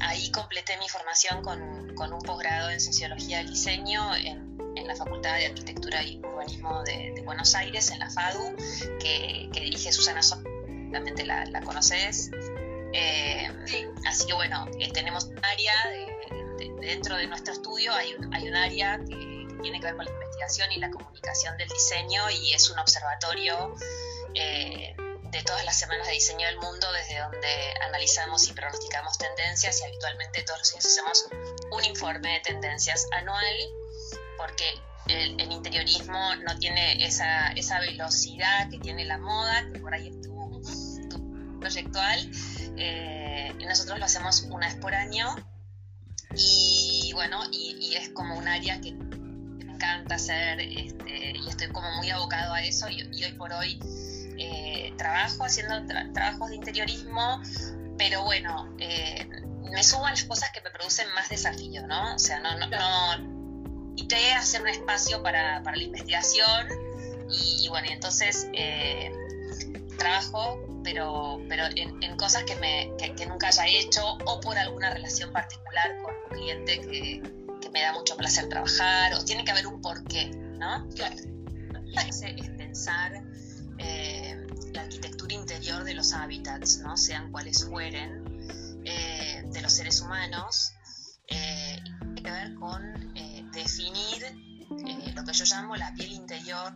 ahí 0.00 0.30
completé 0.30 0.76
mi 0.78 0.88
formación 0.88 1.42
con, 1.42 1.94
con 1.94 2.12
un 2.12 2.20
posgrado 2.20 2.70
en 2.70 2.80
sociología 2.80 3.38
del 3.38 3.50
diseño 3.50 4.14
en 4.14 4.52
en 4.76 4.86
la 4.86 4.96
Facultad 4.96 5.36
de 5.36 5.46
Arquitectura 5.46 6.02
y 6.02 6.18
Urbanismo 6.18 6.82
de, 6.84 7.22
Buenos 7.24 7.54
Aires, 7.54 7.90
en 7.90 7.98
la 7.98 8.10
FADU, 8.10 8.56
que, 9.00 9.48
dirige 9.52 9.92
Susana 9.92 10.22
seguramente 10.92 11.24
la, 11.24 11.44
la 11.46 11.62
conoces. 11.62 12.30
Eh, 12.92 13.48
así 14.06 14.26
que 14.26 14.34
bueno, 14.34 14.66
eh, 14.78 14.90
tenemos 14.92 15.24
un 15.24 15.42
área, 15.44 15.72
dentro 16.80 17.16
de 17.16 17.26
nuestro 17.26 17.54
estudio 17.54 17.92
hay 17.94 18.14
un, 18.14 18.34
hay 18.34 18.48
un 18.48 18.54
área 18.54 18.98
que, 18.98 19.32
tiene 19.62 19.78
que 19.78 19.86
ver 19.86 19.96
con 19.96 20.04
la 20.04 20.10
investigación 20.10 20.72
y 20.72 20.78
la 20.78 20.90
comunicación 20.90 21.56
del 21.56 21.68
diseño 21.68 22.28
y 22.30 22.52
es 22.52 22.68
un 22.68 22.78
observatorio 22.80 23.74
eh, 24.34 24.94
de 25.30 25.42
todas 25.44 25.64
las 25.64 25.78
semanas 25.78 26.08
de 26.08 26.14
diseño 26.14 26.46
del 26.48 26.58
mundo 26.58 26.90
desde 26.92 27.20
donde 27.20 27.74
analizamos 27.86 28.48
y 28.48 28.52
pronosticamos 28.52 29.16
tendencias 29.18 29.80
y 29.80 29.84
habitualmente 29.84 30.42
todos 30.42 30.58
los 30.58 30.72
años 30.72 30.84
hacemos 30.84 31.28
un 31.70 31.84
informe 31.84 32.32
de 32.32 32.40
tendencias 32.40 33.06
anual 33.12 33.54
porque 34.36 34.82
el, 35.06 35.52
interiorismo 35.52 36.36
no 36.36 36.58
tiene 36.58 37.04
esa, 37.04 37.48
esa, 37.52 37.80
velocidad 37.80 38.70
que 38.70 38.78
tiene 38.78 39.04
la 39.04 39.18
moda, 39.18 39.68
que 39.72 39.80
por 39.80 39.94
ahí 39.94 40.08
es 40.08 40.20
tu, 40.20 40.32
proyectual. 41.62 42.30
Eh, 42.76 43.52
nosotros 43.66 43.98
lo 43.98 44.04
hacemos 44.04 44.42
una 44.50 44.66
vez 44.66 44.76
por 44.76 44.94
año 44.94 45.34
y 46.34 47.12
bueno, 47.14 47.40
y, 47.50 47.94
es 47.94 48.10
como 48.10 48.36
un 48.36 48.48
área 48.48 48.80
que 48.80 48.92
me 48.92 49.72
encanta 49.74 50.16
hacer 50.16 50.60
este, 50.60 51.32
y 51.36 51.48
estoy 51.48 51.68
como 51.68 51.90
muy 51.96 52.10
abocado 52.10 52.54
a 52.54 52.62
eso 52.62 52.88
y, 52.88 53.02
hoy 53.24 53.32
por 53.32 53.52
hoy 53.52 53.78
eh, 54.38 54.92
trabajo 54.96 55.44
haciendo 55.44 55.74
trabajos 56.12 56.50
de 56.50 56.56
interiorismo, 56.56 57.40
pero 57.98 58.24
bueno, 58.24 58.74
eh, 58.78 59.28
me 59.70 59.84
suban 59.84 60.12
las 60.12 60.24
cosas 60.24 60.50
que 60.50 60.60
me 60.62 60.70
producen 60.70 61.06
más 61.14 61.28
desafío, 61.28 61.86
¿no? 61.86 62.14
O 62.14 62.18
sea, 62.18 62.40
no, 62.40 62.58
no, 62.58 62.66
no 62.66 63.32
te 64.12 64.32
hacer 64.34 64.60
un 64.60 64.68
espacio 64.68 65.22
para, 65.22 65.60
la 65.60 65.82
investigación 65.82 66.68
y, 67.30 67.66
bueno, 67.68 67.88
y 67.88 67.92
entonces 67.92 68.46
eh, 68.52 69.10
trabajo, 69.96 70.60
pero, 70.82 71.40
pero 71.48 71.64
en, 71.74 72.16
cosas 72.16 72.44
que, 72.44 72.54
me, 72.56 72.92
nunca 73.26 73.48
haya 73.48 73.66
hecho 73.66 74.16
o 74.26 74.40
por 74.40 74.56
alguna 74.58 74.92
relación 74.92 75.32
particular 75.32 75.96
con 76.02 76.14
un 76.14 76.38
cliente 76.38 76.80
que, 76.80 77.42
me 77.72 77.80
da 77.80 77.92
mucho 77.94 78.18
placer 78.18 78.50
trabajar, 78.50 79.14
o 79.14 79.24
tiene 79.24 79.46
que 79.46 79.50
haber 79.50 79.66
un 79.66 79.80
porqué, 79.80 80.26
¿no? 80.26 80.86
Claro. 80.94 81.16
Es 82.06 82.50
pensar 82.58 83.22
eh, 83.78 84.46
la 84.74 84.82
arquitectura 84.82 85.32
interior 85.32 85.82
de 85.82 85.94
los 85.94 86.12
hábitats, 86.12 86.80
¿no? 86.80 86.98
Sean 86.98 87.32
cuales 87.32 87.64
fueren, 87.64 88.82
eh, 88.84 89.42
de 89.46 89.62
los 89.62 89.72
seres 89.72 90.02
humanos, 90.02 90.74
tiene 91.26 92.22
que 92.22 92.30
ver 92.30 92.54
con 92.56 93.12
definir 93.52 94.24
eh, 94.24 95.12
lo 95.14 95.24
que 95.24 95.32
yo 95.32 95.44
llamo 95.44 95.76
la 95.76 95.92
piel 95.94 96.12
interior 96.12 96.72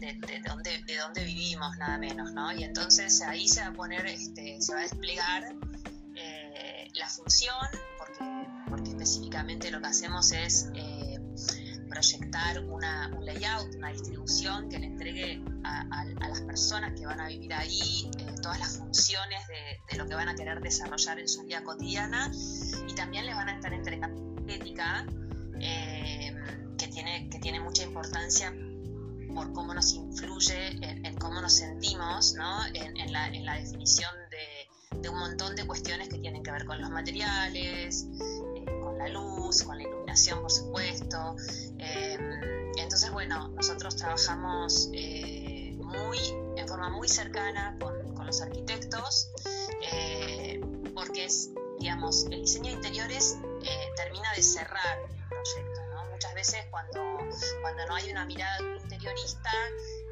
eh, 0.00 0.18
de, 0.26 0.40
donde, 0.40 0.82
de 0.84 0.96
donde 0.96 1.24
vivimos, 1.24 1.76
nada 1.78 1.98
menos, 1.98 2.32
¿no? 2.32 2.52
Y 2.52 2.64
entonces 2.64 3.20
ahí 3.22 3.48
se 3.48 3.60
va 3.60 3.68
a 3.68 3.72
poner, 3.72 4.06
este, 4.06 4.60
se 4.60 4.72
va 4.72 4.80
a 4.80 4.82
desplegar 4.82 5.54
eh, 6.16 6.88
la 6.94 7.08
función, 7.08 7.66
porque, 7.98 8.48
porque 8.68 8.90
específicamente 8.90 9.70
lo 9.70 9.80
que 9.80 9.86
hacemos 9.86 10.32
es 10.32 10.70
proyectar 11.88 12.62
una, 12.64 13.10
un 13.16 13.24
layout, 13.24 13.74
una 13.76 13.90
distribución 13.90 14.68
que 14.68 14.78
le 14.78 14.86
entregue 14.86 15.42
a, 15.64 16.04
las 16.28 16.42
personas 16.42 16.92
que 16.98 17.06
van 17.06 17.20
a 17.20 17.28
vivir 17.28 17.52
ahí 17.54 18.10
todas 18.42 18.58
las 18.58 18.76
funciones 18.76 19.46
de, 19.48 19.80
de, 19.90 19.98
lo 19.98 20.06
que 20.06 20.14
van 20.14 20.28
a 20.28 20.34
querer 20.34 20.60
desarrollar 20.60 21.18
en 21.18 21.28
su 21.28 21.44
vida 21.44 21.62
cotidiana 21.64 22.30
y 22.86 22.94
también 22.94 23.24
les 23.24 23.34
van 23.34 23.48
a 23.48 23.54
estar 23.54 23.72
entregando 23.72 24.28
ética 24.48 25.06
eh, 25.60 26.34
que, 26.78 26.88
tiene, 26.88 27.28
que 27.30 27.38
tiene 27.38 27.60
mucha 27.60 27.82
importancia 27.82 28.52
por 29.38 29.52
cómo 29.52 29.72
nos 29.72 29.92
influye 29.92 30.70
en, 30.82 31.14
cómo 31.16 31.40
nos 31.40 31.52
sentimos, 31.52 32.34
¿no? 32.34 32.66
en, 32.74 33.12
la, 33.12 33.30
definición 33.54 34.10
de, 34.30 35.08
un 35.08 35.16
montón 35.16 35.54
de 35.54 35.64
cuestiones 35.64 36.08
que 36.08 36.18
tienen 36.18 36.42
que 36.42 36.50
ver 36.50 36.64
con 36.64 36.80
los 36.80 36.90
materiales, 36.90 38.08
eh, 38.56 38.64
con 38.82 38.98
la 38.98 39.06
luz, 39.08 39.62
con 39.62 39.78
la 39.78 39.84
iluminación, 39.84 40.40
por 40.40 40.50
supuesto. 40.50 41.36
Eh, 41.78 42.18
entonces, 42.78 43.12
bueno, 43.12 43.46
nosotros 43.50 43.94
trabajamos 43.94 44.88
muy, 44.88 46.18
en 46.56 46.66
forma 46.66 46.90
muy 46.90 47.08
cercana 47.08 47.76
con, 47.80 48.14
con 48.14 48.26
los 48.26 48.42
arquitectos, 48.42 49.30
porque 50.94 51.26
es, 51.26 51.50
digamos, 51.78 52.26
el 52.32 52.40
diseño 52.40 52.70
de 52.70 52.72
interiores 52.72 53.38
termina 53.94 54.32
de 54.34 54.42
cerrar 54.42 54.98
Muchas 56.18 56.34
veces 56.34 56.66
cuando, 56.70 57.00
cuando 57.62 57.86
no 57.86 57.94
hay 57.94 58.10
una 58.10 58.24
mirada 58.24 58.58
interiorista, 58.82 59.52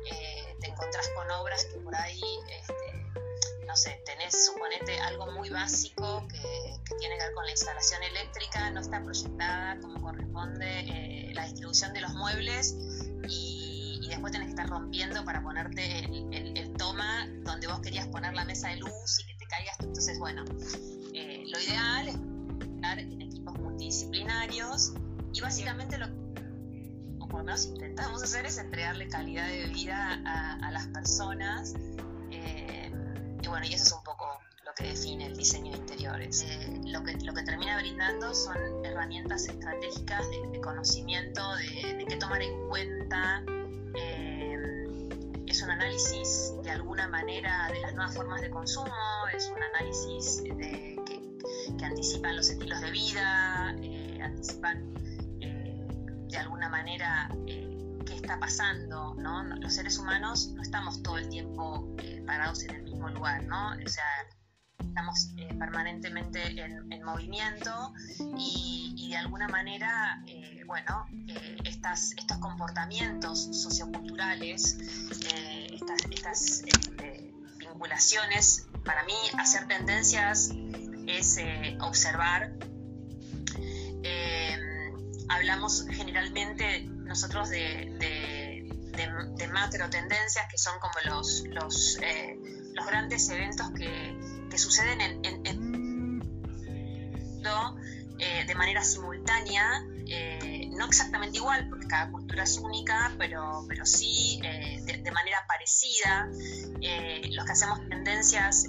eh, 0.09 0.55
te 0.61 0.69
encontrás 0.69 1.11
con 1.17 1.29
obras 1.33 1.65
que 1.65 1.81
por 1.81 1.97
ahí, 1.97 2.23
este, 2.49 3.65
no 3.67 3.75
sé, 3.75 4.01
tenés, 4.07 4.47
suponete, 4.47 5.01
algo 5.01 5.33
muy 5.33 5.51
básico 5.51 6.25
que, 6.29 6.79
tiene 7.01 7.17
que 7.17 7.25
ver 7.25 7.35
con 7.35 7.45
la 7.45 7.51
instalación 7.51 8.05
eléctrica, 8.05 8.71
no 8.71 8.83
está 8.83 9.03
proyectada 9.03 9.81
como 9.81 10.01
corresponde 10.01 10.79
eh, 10.79 11.33
la 11.35 11.43
distribución 11.43 11.93
de 11.93 12.03
los 12.03 12.15
muebles 12.15 12.77
y, 13.29 14.07
después 14.09 14.33
tenés 14.33 14.47
que 14.47 14.51
estar 14.51 14.69
rompiendo 14.69 15.25
para 15.25 15.43
ponerte 15.43 16.05
el, 16.05 16.73
toma 16.75 17.27
donde 17.43 17.67
vos 17.67 17.81
querías 17.81 18.07
poner 18.07 18.33
la 18.33 18.45
mesa 18.45 18.69
de 18.69 18.77
luz 18.77 19.19
y 19.19 19.27
que 19.27 19.35
te 19.35 19.47
caigas. 19.47 19.77
Entonces, 19.81 20.21
bueno, 20.21 20.45
eh, 21.15 21.43
lo 21.49 21.59
ideal 21.59 22.09
es 22.11 22.15
en 22.15 23.23
equipos 23.23 23.59
multidisciplinarios 23.59 24.93
y 25.37 25.41
básicamente 25.43 25.99
lo 25.99 26.07
o 27.21 27.29
por 27.29 27.43
intentamos 27.43 28.23
hacer 28.23 28.47
es 28.47 28.57
entregarle 28.57 29.09
calidad 29.09 29.47
de 29.49 29.67
vida 29.67 30.21
a, 30.25 30.71
las 30.71 30.87
personas. 30.89 31.75
Eh, 32.31 32.91
y 33.43 33.49
bueno, 33.49 33.67
y 33.67 33.75
eso 33.75 33.85
es 33.85 33.93
un 33.93 34.05
poco 34.05 34.27
lo 34.65 34.73
que 34.75 34.85
define 34.85 35.27
el 35.27 35.37
diseño 35.37 35.73
de 35.73 35.79
interiores. 35.79 36.43
Eh, 36.43 36.81
lo, 36.85 37.03
que, 37.03 37.15
lo 37.19 37.35
que 37.35 37.43
termina 37.43 37.79
brindando 37.79 38.33
son 38.35 38.57
herramientas 38.85 39.47
estratégicas 39.49 40.27
de, 40.31 40.61
conocimiento, 40.61 41.43
de, 41.57 41.95
de, 41.95 42.05
qué 42.07 42.17
tomar 42.17 42.41
en 42.43 42.69
cuenta. 42.69 43.43
Eh, 43.95 44.57
es 45.47 45.63
un 45.63 45.71
análisis 45.71 46.55
de 46.63 46.71
alguna 46.71 47.09
manera 47.09 47.69
de 47.73 47.81
las 47.81 47.95
nuevas 47.95 48.15
formas 48.15 48.41
de 48.41 48.51
consumo, 48.51 48.93
es 49.35 49.51
un 49.55 49.63
análisis 49.63 50.43
que, 50.43 50.97
anticipan 51.85 52.37
los 52.37 52.49
estilos 52.51 52.81
de 52.81 52.91
vida 52.91 53.75
anticipan 54.27 54.96
manera 56.87 57.29
qué 58.07 58.15
está 58.15 58.39
pasando. 58.39 59.17
Los 59.61 59.75
seres 59.75 59.99
humanos 59.99 60.53
no 60.55 60.63
estamos 60.63 61.03
todo 61.03 61.19
el 61.19 61.29
tiempo 61.29 61.97
parados 62.25 62.63
en 62.63 62.77
el 62.77 62.83
mismo 62.85 63.09
lugar, 63.09 63.43
¿no? 63.43 63.73
O 63.73 63.89
sea, 63.89 64.05
estamos 64.79 65.31
permanentemente 65.59 66.41
en, 66.61 67.03
movimiento 67.03 67.93
y, 68.39 69.09
de 69.11 69.17
alguna 69.17 69.49
manera, 69.49 70.23
bueno, 70.67 71.07
estas, 71.65 72.13
estos 72.17 72.39
comportamientos 72.39 73.49
socioculturales, 73.63 74.79
estas, 75.73 76.63
este, 76.67 77.35
vinculaciones, 77.59 78.69
para 78.85 79.03
mí 79.05 79.15
hacer 79.39 79.67
tendencias 79.67 80.51
es 81.09 81.37
eh, 81.39 81.79
observar. 81.81 82.53
Eh, 85.27 85.33
hablamos 85.33 85.87
generalmente 85.91 86.83
nosotros 87.05 87.51
de, 87.51 87.93
macro 89.53 89.89
tendencias, 89.91 90.47
que 90.51 90.59
son 90.59 90.79
como 90.81 90.95
los, 91.07 91.45
los, 91.49 91.99
eh, 92.03 92.39
los 92.75 92.87
grandes 92.87 93.29
eventos 93.31 93.71
que, 93.71 94.59
suceden 94.59 95.01
en, 95.03 96.23
de 98.47 98.55
manera 98.55 98.83
simultánea, 98.83 99.83
no 100.71 100.87
exactamente 100.87 101.37
igual, 101.37 101.69
porque 101.69 101.87
cada 101.87 102.11
cultura 102.11 102.45
es 102.45 102.57
única, 102.57 103.15
pero, 103.19 103.67
pero 103.69 103.85
sí 103.85 104.41
de, 104.41 105.13
manera 105.13 105.45
parecida. 105.47 106.31
los 107.31 107.45
que 107.45 107.53
hacemos 107.53 107.87
tendencias 107.89 108.65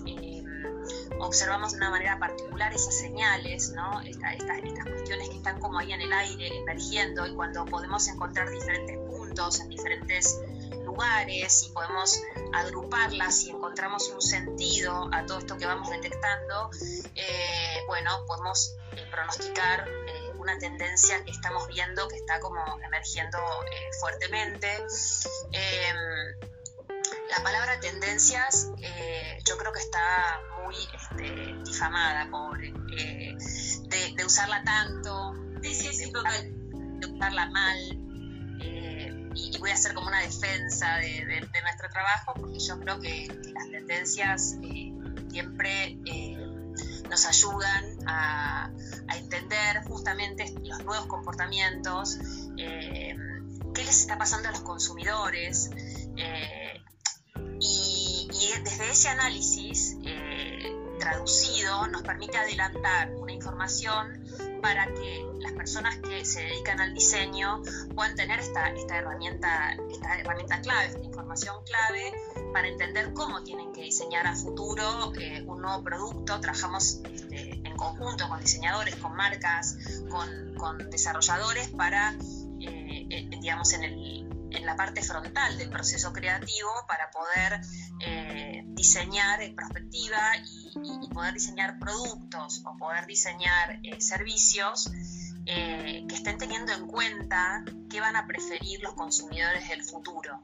observamos 1.20 1.72
de 1.72 1.78
una 1.78 1.90
manera 1.90 2.20
particular 2.20 2.74
esas 2.74 2.96
señales, 2.96 3.72
¿no? 3.72 4.02
estas 4.02 4.86
cuestiones 4.86 5.30
que 5.30 5.38
están 5.38 5.60
como 5.60 5.80
ahí 5.80 5.92
en 5.92 6.02
el 6.02 6.14
aire, 6.14 6.58
emergiendo, 6.58 7.26
y 7.26 7.34
cuando 7.34 7.66
podemos 7.66 8.08
encontrar 8.08 8.50
diferentes 8.50 8.98
puntos 8.98 9.60
en 9.60 9.70
diferentes 9.70 10.40
lugares 10.98 11.64
y 11.64 11.70
podemos 11.72 12.22
agruparlas 12.54 13.44
y 13.44 13.52
encontramos 13.52 14.10
un 14.10 14.22
sentido 14.22 15.10
a 15.12 15.26
todo 15.26 15.40
esto 15.40 15.58
que 15.58 15.66
vamos 15.66 15.90
detectando, 15.90 16.72
eh, 17.16 17.84
bueno, 17.88 18.26
podemos 18.26 18.76
eh, 18.94 19.06
pronosticar 19.12 19.88
eh, 19.88 20.32
una 20.38 20.58
tendencia 20.58 21.24
que 21.24 21.32
estamos 21.32 21.68
viendo 21.68 22.08
que 22.08 22.16
está 22.16 22.40
como 22.40 22.62
emergiendo 22.84 23.38
fuertemente. 24.00 24.68
la 27.30 27.44
palabra 27.44 27.80
tendencias 27.80 28.70
yo 29.46 29.58
creo 29.58 29.72
que 29.72 29.80
está 29.80 30.42
muy 30.68 30.76
este, 30.76 31.56
difamada, 31.66 32.30
pobre, 32.30 32.74
eh, 32.98 33.38
de, 34.16 34.26
usarla 34.26 34.62
tanto, 34.64 35.34
de, 35.62 37.10
usarla 37.14 37.50
mal. 37.50 37.78
Eh, 38.62 39.30
y, 39.34 39.58
voy 39.60 39.70
a 39.70 39.74
hacer 39.74 39.94
como 39.94 40.08
una 40.08 40.22
defensa 40.22 40.98
de, 40.98 41.26
nuestro 41.62 41.90
trabajo, 41.90 42.34
porque 42.36 42.60
yo 42.60 42.80
creo 42.80 43.00
que, 43.00 43.28
las 43.54 43.70
tendencias 43.72 44.58
eh, 44.62 44.94
siempre 45.30 45.98
nos 47.10 47.26
ayudan 47.26 47.86
a, 48.06 48.70
entender 49.16 49.84
justamente 49.86 50.54
los 50.64 50.84
nuevos 50.84 51.08
comportamientos, 51.08 52.18
qué 52.58 53.84
les 53.84 54.02
está 54.02 54.18
pasando 54.18 54.50
a 54.50 54.52
los 54.52 54.62
consumidores. 54.62 55.70
y, 57.60 58.28
y, 58.30 58.62
desde 58.64 58.90
ese 58.90 59.10
análisis 59.10 59.98
traducido 60.98 61.88
nos 61.88 62.02
permite 62.02 62.38
adelantar 62.38 63.14
una 63.16 63.34
información 63.34 64.24
para 64.62 64.86
que 64.94 65.26
las 65.40 65.54
personas 65.54 65.98
que 65.98 66.26
se 66.26 66.42
dedican 66.42 66.80
al 66.80 66.94
diseño 66.94 67.62
puedan 67.96 68.16
tener 68.16 68.40
esta, 68.40 68.70
esta, 68.70 68.98
herramienta, 68.98 69.78
esta 69.92 70.20
herramienta 70.20 70.62
clave, 70.62 70.88
esta 70.88 71.04
información 71.04 71.56
clave 71.66 72.14
para 72.54 72.68
entender 72.68 73.14
cómo 73.14 73.44
tienen 73.44 73.72
que 73.74 73.82
diseñar 73.82 74.26
a 74.28 74.36
futuro 74.36 75.14
eh, 75.20 75.44
un 75.46 75.62
nuevo 75.62 75.84
producto. 75.84 76.40
Trabajamos 76.40 77.02
este, 77.12 77.62
en 77.64 77.76
conjunto 77.76 78.28
con 78.28 78.40
diseñadores, 78.40 78.96
con 78.96 79.16
marcas, 79.16 79.78
con, 80.10 80.56
con 80.56 80.90
desarrolladores 80.90 81.70
para, 81.70 82.14
eh, 82.60 83.08
eh, 83.10 83.30
digamos, 83.40 83.74
en 83.74 83.84
el 83.84 84.28
en 84.52 84.66
la 84.66 84.76
parte 84.76 85.02
frontal 85.02 85.58
del 85.58 85.70
proceso 85.70 86.14
creativo 86.14 86.70
para 86.88 87.10
poder 87.12 87.62
eh, 88.06 88.64
diseñar 88.68 89.42
en 89.42 89.56
perspectiva 89.56 90.18
y, 90.46 90.67
poder 91.14 91.34
diseñar 91.34 91.80
productos 91.80 92.62
o 92.66 92.78
poder 92.78 93.06
diseñar 93.06 93.80
eh, 93.84 94.00
servicios 94.00 94.92
eh, 95.46 96.06
que 96.08 96.16
estén 96.16 96.38
teniendo 96.38 96.74
en 96.74 96.88
cuenta 96.88 97.64
qué 97.90 98.00
van 98.00 98.16
a 98.16 98.28
preferir 98.28 98.82
los 98.84 98.94
consumidores 98.94 99.68
del 99.70 99.84
futuro. 99.84 100.42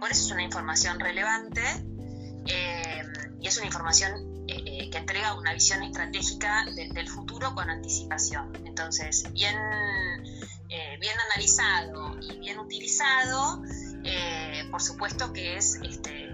por 0.00 0.10
eso 0.10 0.26
es 0.26 0.30
una 0.32 0.42
información 0.42 0.98
relevante 1.00 1.62
y 3.40 3.46
es 3.46 3.56
una 3.56 3.66
información 3.66 4.46
que 4.46 4.98
entrega 4.98 5.34
una 5.34 5.54
visión 5.54 5.82
estratégica 5.82 6.66
del 6.74 7.08
futuro 7.08 7.54
con 7.54 7.70
anticipación. 7.70 8.52
Entonces, 8.66 9.32
bien 9.32 9.56
eh, 10.74 10.96
bien 10.98 11.12
analizado 11.30 12.16
y 12.22 12.38
bien 12.38 12.58
utilizado, 12.58 13.62
eh, 14.04 14.66
por 14.70 14.80
supuesto 14.80 15.30
que 15.30 15.58
es 15.58 15.78
este, 15.82 16.31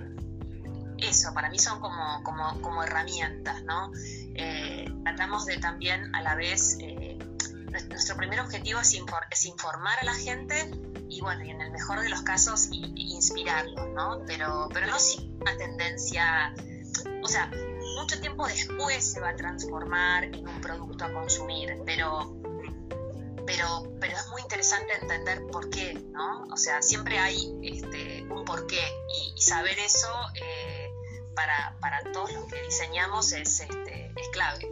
eso, 0.99 1.33
para 1.35 1.51
mí 1.51 1.59
son 1.59 1.81
como, 1.81 2.23
como, 2.23 2.83
herramientas, 2.83 3.63
¿no? 3.63 3.93
Eh, 4.35 4.87
tratamos 5.05 5.47
de 5.47 5.59
también 5.59 6.15
a 6.15 6.23
la 6.23 6.35
vez, 6.35 6.79
nuestro 7.89 8.17
primer 8.17 8.41
objetivo 8.41 8.81
es, 8.81 8.95
informar 9.45 9.99
a 10.01 10.05
la 10.05 10.15
gente 10.15 10.71
y 11.09 11.21
bueno, 11.21 11.45
y 11.45 11.51
en 11.51 11.61
el 11.61 11.71
mejor 11.71 12.01
de 12.01 12.09
los 12.09 12.23
casos 12.23 12.69
inspirarlos, 12.71 13.89
¿no? 13.95 14.23
Pero, 14.27 14.69
pero 14.73 14.87
no 14.87 14.99
sin 14.99 15.41
una 15.41 15.57
tendencia, 15.57 16.55
o 17.23 17.29
sea, 17.29 17.51
mucho 17.97 18.21
tiempo 18.21 18.47
después 18.47 19.13
se 19.13 19.21
va 19.21 19.31
a 19.31 19.37
transformar 19.37 20.25
en 20.25 20.47
un 20.47 20.61
producto 20.61 21.05
a 21.05 21.13
consumir, 21.13 21.79
pero 21.85 22.35
pero, 23.47 23.91
pero 23.99 24.15
es 24.15 24.29
muy 24.29 24.43
interesante 24.43 24.93
entender 25.01 25.41
por 25.51 25.71
qué, 25.71 25.95
¿no? 26.13 26.45
O 26.53 26.57
sea, 26.59 26.83
siempre 26.83 27.19
hay 27.19 27.51
este, 27.63 28.23
un 28.25 28.45
porqué 28.45 28.83
y, 29.09 29.33
y 29.35 29.41
saber 29.41 29.79
eso 29.79 30.09
eh, 30.35 30.78
para, 31.38 31.72
para, 31.79 32.03
todos 32.12 32.33
los 32.33 32.46
que 32.46 32.61
diseñamos 32.62 33.31
es, 33.31 33.61
este, 33.61 34.12
es 34.16 34.29
clave. 34.31 34.68